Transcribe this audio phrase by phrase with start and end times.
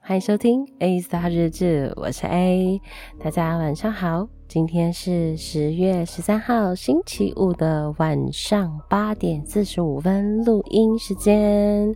[0.00, 2.80] 欢迎收听 A Star 日志，我是 A，
[3.18, 4.28] 大家晚上好。
[4.46, 11.94] 今天是十月十三号星期五的晚上八点四十五分录音时间。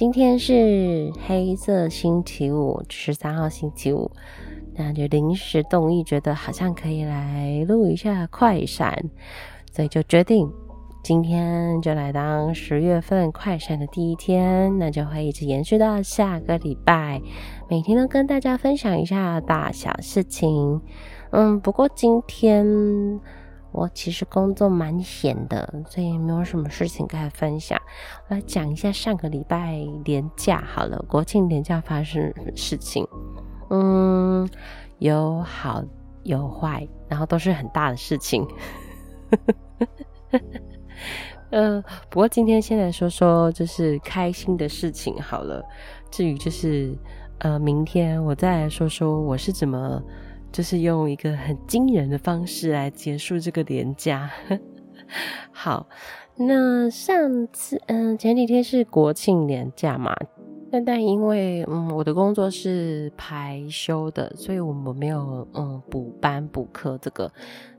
[0.00, 4.10] 今天是黑色星期五，十三号星期五，
[4.74, 9.10] 那就临时动议，觉得好像可以来录一下快闪，
[9.70, 10.50] 所以就决定。
[11.02, 17.20] 今天就来当十月份快闪的第一天，那就会一直延续到下个礼拜，
[17.68, 20.80] 每天都跟大家分享一下大小事情。
[21.30, 23.20] 嗯，不过今天
[23.72, 27.80] 我其实工作蛮闲的，所以没有什么事情可以分享。
[28.28, 33.06] 我来讲一下上个礼拜连假好了，国庆连假发生事情？
[33.70, 34.48] 嗯，
[34.98, 35.82] 有好
[36.24, 38.46] 有坏，然后都是很大的事情。
[41.50, 45.64] 呃，不过今天先来说说就是开心的事情好了。
[46.10, 46.96] 至于就是
[47.38, 50.02] 呃，明天我再来说说我是怎么
[50.52, 54.30] 就是用一个很惊人的方式来结束这个连假。
[55.52, 55.88] 好，
[56.36, 60.14] 那上次嗯、前几天是国庆连假嘛，
[60.70, 67.32] 但但因为嗯我的工作是排休的，所以我们没有嗯补班补课这个。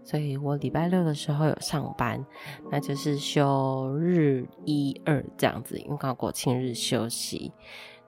[0.04, 2.26] 所以我礼拜六的时候有上班，
[2.72, 7.52] 那就是休日一二这样子，因为刚好国庆日休息。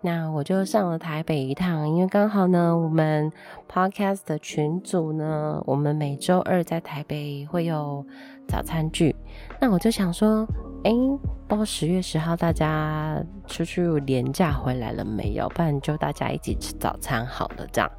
[0.06, 3.32] 那我就上了台北一趟，因为刚好呢，我们
[3.72, 8.06] podcast 的群组呢，我们每周二在台北会有
[8.46, 9.16] 早餐聚。
[9.62, 10.46] 那我就想说，
[10.84, 10.92] 哎，
[11.48, 15.48] 不知道十月十号大家出去连假回来了没有？
[15.56, 17.90] 不然就大家一起吃早餐好了，这样。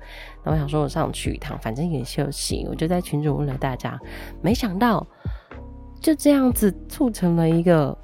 [0.44, 3.98] 那我想说，我上去一趟，反正也休息，我就在群组问了大家，
[4.42, 5.06] 没想到
[6.02, 7.96] 就这样子促成了一个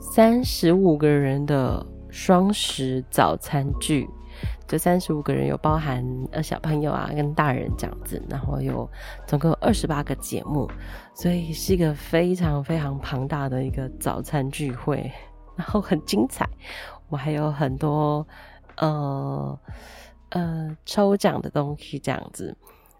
[0.00, 1.86] 三十五个人的。
[2.12, 4.06] 双十早餐聚，
[4.68, 8.88] 这三十五个人有包含呃小朋友啊跟大人这样子，然后有
[9.26, 10.70] 总共有二十八个节目，
[11.14, 15.10] 所以是一个非常非常庞大的一个早餐聚会，
[15.56, 16.46] 然后很精彩。
[17.08, 18.26] 我还有很多
[18.76, 19.58] 呃
[20.28, 22.54] 呃抽奖的东西这样子。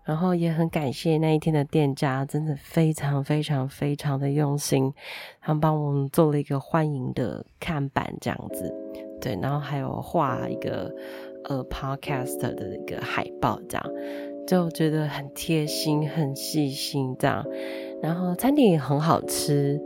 [0.05, 4.93] 然后也很感谢那一天的店家，真的非常非常非常的用心，
[5.41, 8.75] 他们帮我们做了一个欢迎的看板这样子，
[9.23, 10.93] 对，然后还有画一个
[11.45, 13.91] 呃 podcast 的一个海报这样，
[14.47, 17.47] 就觉得很贴心、很细心这样。
[18.03, 19.81] 然后餐点也很好吃，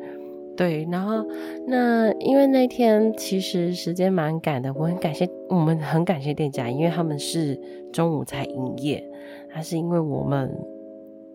[0.56, 1.24] 对，然后
[1.66, 7.60] 那因为那天其实时间蛮赶的，我很感谢我们很感谢店家，因为他们是
[7.92, 9.08] 中午才营业。
[9.48, 10.54] 还是因为我们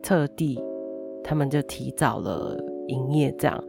[0.04, 0.60] 特地，
[1.24, 2.56] 他们就提早了
[2.88, 3.64] 营业，这样，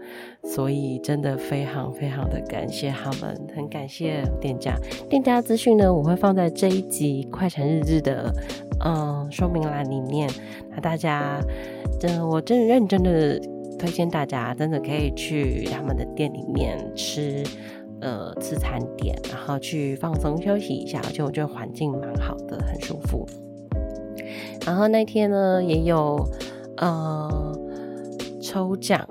[0.45, 4.77] 所以真的非常非常的感谢他们，很感谢店家。
[5.09, 8.33] 店家资讯呢，我会放在这一集快闪日志的
[8.85, 10.29] 嗯说明栏里面。
[10.71, 11.41] 那大家，
[12.01, 13.39] 真的，我真的认真的
[13.79, 17.43] 推荐大家，真的可以去他们的店里面吃，
[18.01, 23.27] 呃，吃餐点，然后去放松休息一下，而且我觉得环境蛮好的，很舒服。
[24.65, 26.25] 然后那天呢，也有
[26.77, 27.53] 呃
[28.53, 29.03] 抽奖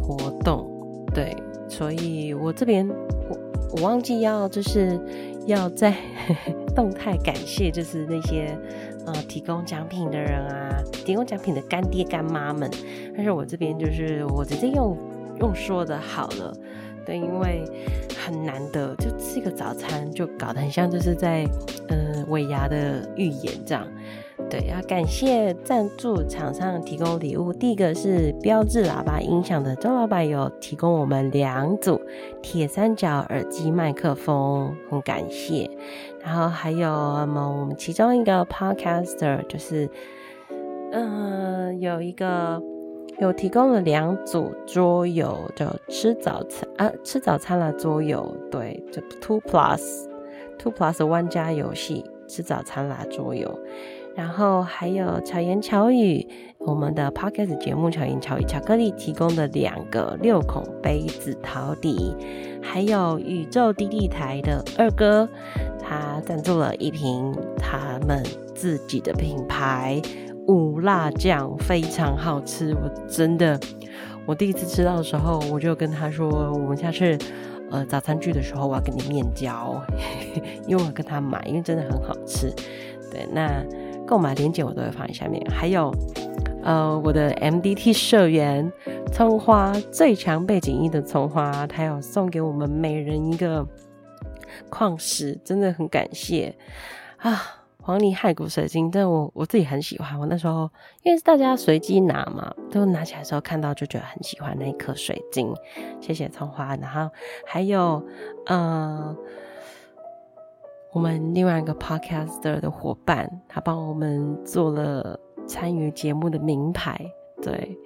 [0.00, 0.66] 活动，
[1.14, 1.36] 对，
[1.68, 3.38] 所以我这边我
[3.76, 4.98] 我忘记要就是
[5.44, 5.94] 要在
[6.74, 8.56] 动态感谢，就是那些
[9.04, 12.70] 呃提供奖品的人啊，提供奖品的干爹干妈们。
[13.14, 14.96] 但是我这边就是我直接用
[15.38, 16.56] 用说的好了，
[17.04, 17.62] 对，因为
[18.24, 21.46] 很难得，就吃一个早餐就搞得很像就是在
[21.88, 23.86] 呃尾牙的预演这样。
[24.50, 27.52] 对，要感谢赞助厂商提供礼物。
[27.52, 32.00] 第一个是标志喇叭音响的周老板有提供我们两组
[32.42, 35.70] 铁三角耳机麦克风，很感谢。
[36.22, 39.88] 然后还有我们其中一个 podcaster 就是，
[40.92, 42.60] 嗯、有一个
[43.18, 48.34] 有提供了两组桌游，叫吃早餐啊，吃早餐啦桌游。
[48.50, 50.06] 对，就 Two Plus
[50.58, 53.58] Two Plus One 加游戏，吃早餐啦桌游。
[54.14, 56.26] 然后还有巧言巧语，
[56.58, 62.14] 我们的 podcast 节目巧言巧语巧克力提供的两个六孔杯子陶笛，
[62.62, 65.26] 还有宇宙滴滴台的二哥，
[65.80, 68.22] 他赞助了一瓶他们
[68.54, 70.00] 自己的品牌
[70.46, 72.74] 五辣酱，非常好吃。
[72.74, 73.58] 我真的，
[74.26, 77.16] 我第一次吃到的时候，我就跟他说，我们下次
[77.70, 79.82] 呃早餐聚的时候，我要给你面交，
[80.68, 82.52] 因为我跟他买，因为真的很好吃。
[83.10, 83.64] 对，那。
[84.12, 85.42] 购买链接我都会放在下面。
[85.50, 85.90] 还有，
[86.62, 88.70] 呃，我的 MDT 社员
[89.10, 93.66] 葱花最强背景音的葱花，他有送给我们每人一个
[94.68, 96.54] 矿石，真的很感谢
[97.16, 97.40] 啊。
[97.80, 100.20] 黄泥骸骨水晶，但我我自己很喜欢。
[100.20, 100.70] 我那时候
[101.04, 105.52] 因为是大家随机拿嘛，都拿起来的时候看到就觉得很喜欢那一颗水晶。
[106.02, 107.10] 谢谢葱花，然后
[107.46, 108.06] 还有
[108.44, 109.16] 呃，
[110.92, 117.00] 我们另外一个 podcaster 的伙伴，他帮我们做了参与节目的名牌。
[117.40, 117.76] 对，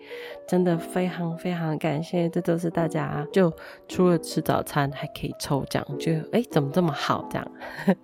[0.46, 3.50] 真的非常非常感谢，这都是大家就
[3.88, 7.52] 除了吃早餐还可以抽奖，就哎怎么这么好这样？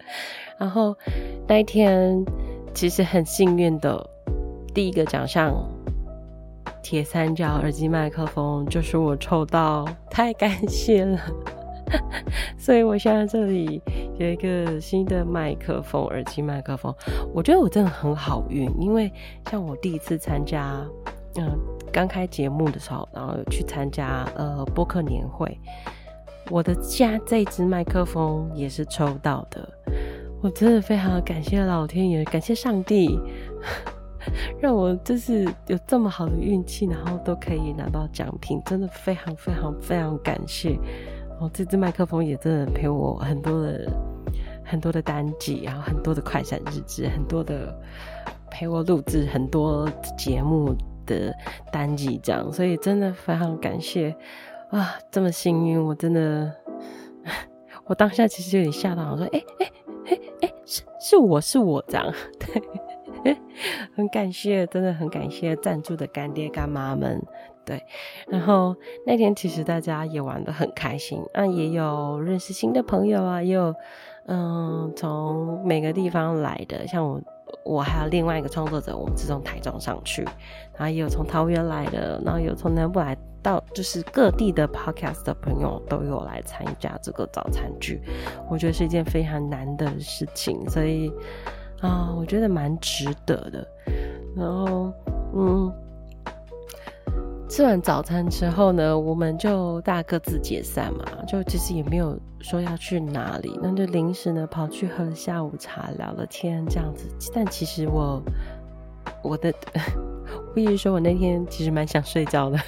[0.57, 0.97] 然后
[1.47, 2.25] 那一天
[2.73, 4.09] 其实很幸运的，
[4.73, 5.53] 第一个奖项
[6.81, 11.19] 铁三角耳机麦克风就是我抽到，太感谢了！
[12.57, 13.83] 所以我现在这里
[14.23, 16.95] 有一个新的麦克风，耳机麦克风，
[17.35, 19.13] 我觉得我真的很好运，因为
[19.51, 20.87] 像我第一次参加。
[21.35, 21.59] 嗯，
[21.91, 25.59] 刚开节目的时候，然后去参加呃播客年会，
[26.51, 29.67] 我的家这一支麦克风也是抽到的，
[30.43, 33.19] 我真的非常感谢老天爷，感谢上帝，
[34.61, 40.79] 让我就是有这么好的运气，然后都可以拿到奖品，真的非常非常非常感谢。
[41.31, 43.91] 然后这支麦克风也真的陪我很多的
[44.73, 47.79] 很多的单集，然后很多的快闪日志，很多的
[48.51, 49.87] 陪我录制很多
[50.17, 50.75] 节目。
[51.05, 51.35] 的
[51.73, 54.15] 单集这样，所以真的非常感谢
[54.71, 54.95] 啊！
[55.11, 56.55] 这么幸运，我真的，
[57.87, 59.67] 我当下其实有点吓到，我说：“哎哎
[60.07, 62.15] 哎哎，是是我是我这样。”
[63.25, 63.37] 对，
[63.97, 67.21] 很感谢，真的很感谢赞助的干爹干妈们。
[67.65, 67.83] 对，
[68.29, 73.75] 然后那天其实大家也玩得很开心啊，也有认识新的朋友啊，也有
[74.27, 77.21] 嗯从每个地方来的，像我。
[77.65, 80.23] 我还有另外一个创作者，我们是从台中上去，
[80.73, 88.01] 然后也有从桃园来的，然后有从南部来到，就是各地的 podcast 的朋友都有来参加这个早餐剧，
[88.49, 91.13] 我觉得是一件非常难的事情，所以
[91.83, 93.69] 啊、我觉得蛮值得的。
[94.35, 94.93] 然后，
[95.35, 95.73] 嗯。
[97.53, 107.15] 吃完早餐之后呢，我们就大各自解散嘛，就其实也没有说要去哪里，那就临时呢跑去喝下午茶，聊了天这样子。
[107.35, 108.23] 但其实我
[109.23, 109.53] 我的，
[110.49, 112.59] 我必须说，我那天其实蛮想睡觉的。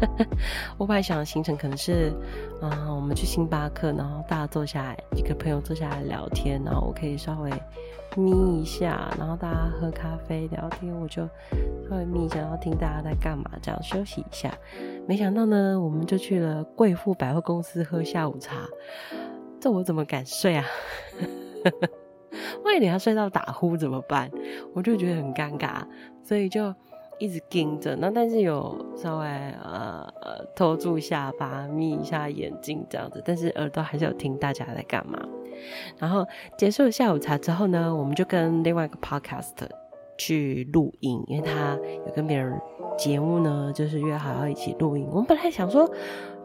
[0.78, 2.12] 我本来想行程可能是，
[2.62, 7.50] 嗯，我们去星巴克，然后大家坐下来，几个朋友坐下来聊天，然后我可以稍微
[8.16, 11.22] 眯一下，然后大家喝咖啡聊天，我就
[11.88, 14.52] 稍微眯一下，然后听大家在干嘛，这样休息一下。
[15.06, 18.66] 没想到呢，我们就去了贵妇百货公司喝下午茶，
[19.60, 20.64] 这我怎么敢睡啊？
[22.64, 24.30] 万一等下睡到打呼怎么办？
[24.74, 25.82] 我就觉得很尴尬，
[26.22, 26.74] 所以就。
[27.20, 35.20] 一直盯着，那但是有稍微呃呃托住下巴，眯一下眼睛这样子，但是耳朵还是有听大家在干嘛。
[35.98, 36.26] 然后
[36.56, 39.52] 结束了下午茶之后呢，我们就跟另外一个 podcast
[40.16, 42.58] 去录音，因为他有跟别人
[42.96, 45.06] 节目呢，就是约好要一起录音。
[45.10, 45.86] 我们本来想说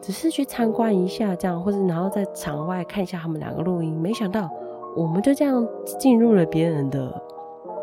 [0.02, 4.50] 只是去参观一下这样，或者然后在场外看一下他们两个录音，没想到
[4.94, 5.66] 我们就这样
[5.98, 7.22] 进入了别人的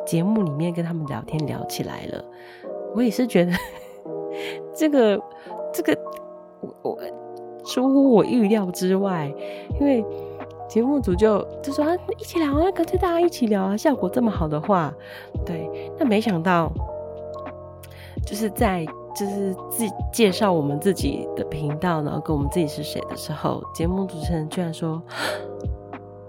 [0.05, 2.23] 节目里面，跟他们聊天聊起来了。
[2.95, 3.51] 我也是觉得
[4.75, 5.19] 这个
[5.73, 5.97] 这个
[6.61, 6.99] 我我
[7.65, 9.33] 出乎我预料之外，
[9.79, 10.03] 因为
[10.67, 14.93] 节目组就就说啊，一起聊啊，干脆大家一起聊啊，效果这么好的话，
[15.45, 16.71] 对，那没想到
[18.25, 18.85] 就是在
[19.15, 25.01] 就是自介绍我们自己的频道，然后跟我们自己是谁的时候，节目主持人居然说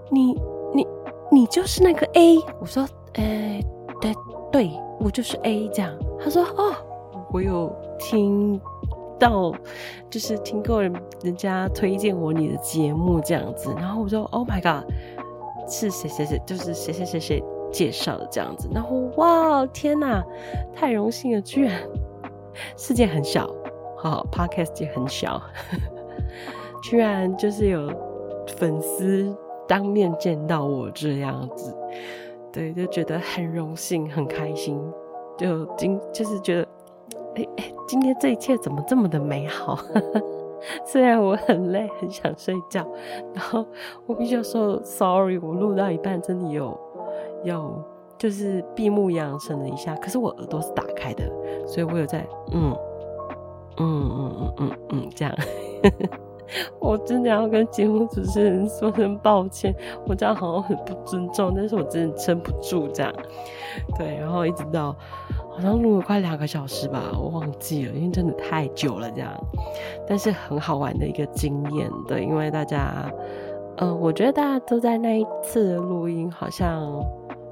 [0.09, 0.33] 你
[0.73, 0.87] 你
[1.31, 3.59] 你就是那个 A，我说哎
[3.99, 4.13] 对
[4.51, 5.91] 对，我就是 A 这样。
[6.25, 6.73] 他说：“哦，
[7.31, 8.59] 我有听
[9.19, 9.53] 到，
[10.09, 10.91] 就是听过人
[11.23, 13.71] 人家推荐我你的节目这样子。
[13.77, 14.89] 然后我说：‘Oh my god，
[15.69, 20.25] 是谁谁谁，就是谁谁谁谁介绍的这样子。’然后哇，天哪，
[20.73, 21.41] 太荣幸了！
[21.41, 21.79] 居然
[22.75, 23.47] 世界很小，
[23.95, 25.39] 好，，Podcast 界很小，
[26.81, 27.87] 居然就是有
[28.57, 29.31] 粉丝
[29.67, 31.77] 当面见到我这样子，
[32.51, 34.81] 对，就觉得很荣幸，很开心。”
[35.37, 36.67] 就今就是觉得，
[37.35, 39.77] 哎、哎、今天这一切怎么这么的美好？
[40.83, 42.87] 虽然我很累，很想睡觉，
[43.33, 43.65] 然后
[44.07, 46.79] 我必须要说 sorry，我录到一半真的有
[47.43, 47.83] 有
[48.17, 51.23] 就是闭目养神了一下，可是我耳朵是打开的，
[51.67, 52.75] 所以我有在嗯
[53.77, 55.35] 嗯嗯嗯嗯嗯这样。
[55.83, 56.24] 呵呵
[56.79, 59.73] 我真的要跟节目主持人说声抱歉，
[60.07, 63.13] 我这样好像很不尊重，但是我真的撑不住这样。
[63.97, 64.95] 对，然后一直到
[65.49, 69.31] 好像录了快两个小时吧，我忘记了，因为真的太久了这样。
[70.07, 73.11] 但是很好玩的一个经验，对，因为大家，
[73.77, 77.03] 呃，我觉得大家都在那一次录音好像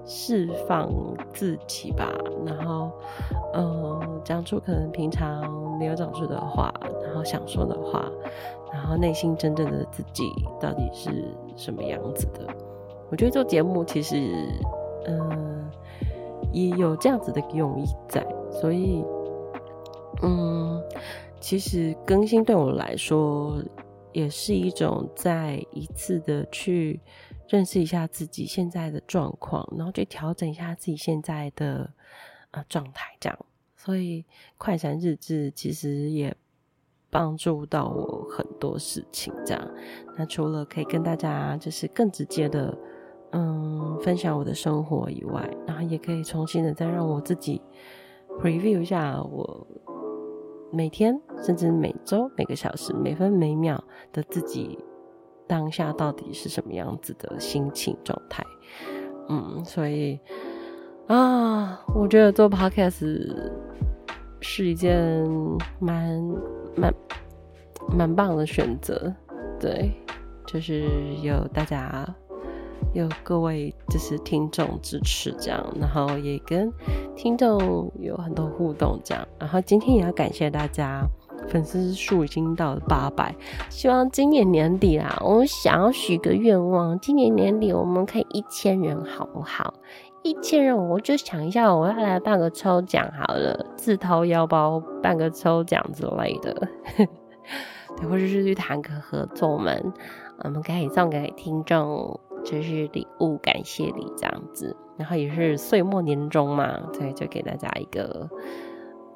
[0.05, 0.91] 释放
[1.33, 2.13] 自己吧，
[2.45, 2.91] 然后，
[3.53, 8.12] 嗯，讲出可能平常没有讲出的话，然后想说的话，
[8.72, 10.24] 然后内心真正的自己
[10.60, 12.45] 到底是什么样子的。
[13.10, 14.31] 我觉得做节目其实，
[15.05, 15.69] 嗯、
[16.51, 19.03] 也有这样子的用意在，所以，
[20.22, 20.81] 嗯，
[21.39, 23.55] 其实更新对我来说
[24.12, 27.00] 也是一种再一次的去。
[27.53, 31.93] 认识一下自己现在的状况，然后去调整一下自己现在的
[32.50, 33.39] 啊状态，这样。
[33.75, 34.25] 所以
[34.57, 36.36] 快闪日志其实也
[37.12, 39.72] 帮助到我很多事情，这样。
[40.17, 42.75] 那除了可以跟大家就是更直接的
[43.33, 47.62] 嗯分享我的生活以外，然后也可以重新的再让我自己
[48.41, 49.67] review 一下我
[50.72, 54.79] 每天甚至每周每个小时每分每秒的自己。
[55.53, 58.43] 当下到底是什么样子的心情状态？
[59.29, 60.19] 嗯，所以
[61.05, 63.38] 啊，我觉得做 podcast
[64.41, 64.98] 是一件
[65.79, 66.19] 蛮
[66.75, 66.91] 蛮
[67.95, 69.13] 蛮棒的选择。
[69.60, 69.91] 对，
[70.48, 70.89] 就是
[71.22, 72.03] 有大家
[72.95, 76.74] 有各位就是听众支持这样，然后也跟
[77.15, 81.07] 听众有很多互动这样，然后今天也要感谢大家。
[81.50, 83.35] 粉丝数已经到了八百，
[83.69, 89.73] 希望今年年底啦，我想要许个愿望，今年年底我们可以一千人，好不好？
[90.23, 96.67] 一千人，我就想一下，我要来办个抽奖好了，自掏腰包办个抽奖之类的，
[97.97, 99.93] 对，或者是去谈个合作们，
[100.43, 108.29] 我们可以送给听众就是礼物，感谢礼这样子，然后也是岁末年终嘛，对，就给大家一个。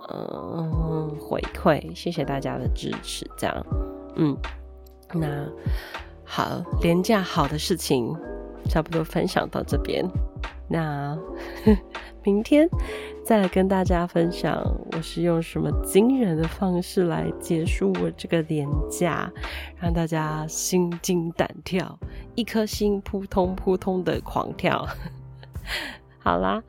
[0.10, 3.66] 嗯，回馈，谢谢大家的支持，这样，
[4.16, 4.38] 嗯，
[5.14, 5.46] 那
[6.24, 8.16] 好，廉价好的事情
[8.70, 10.06] 差不多分享到这边，
[10.68, 11.18] 那
[12.24, 12.68] 明天
[13.26, 14.62] 再来跟大家分享，
[14.92, 19.32] 我是用什么惊人的方式来结束我这个廉价，
[19.78, 21.98] 让大家心惊胆跳，
[22.36, 24.86] 一颗心扑通扑通的狂跳。
[26.28, 26.62] 好啦，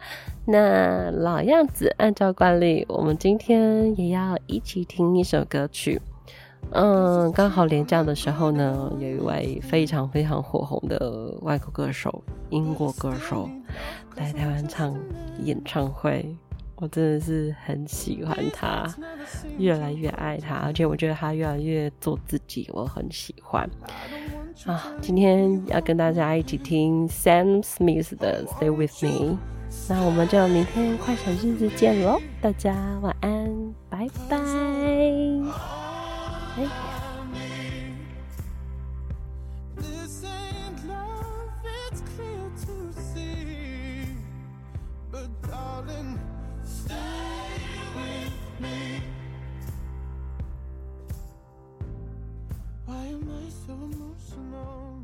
[0.44, 6.00] 那老样子，按照惯例，我们今天也要一起听一首歌曲。
[6.70, 13.50] 嗯，刚好连假的时候呢，有一位非常非常火红的外国歌手，英国歌手
[14.14, 14.96] 来台湾唱
[15.42, 16.36] 演唱会，
[16.76, 18.86] 我真的是很喜欢他，
[19.58, 23.68] 越来越爱他，而且我觉得他越来越做自己，我很喜欢。
[24.66, 29.38] 啊，今天要跟大家一起听 Sam Smith 的 Stay With Me，
[29.88, 34.38] 那我们就明天快闪日子见喽，大家晚安，拜拜。
[53.68, 54.97] so emotional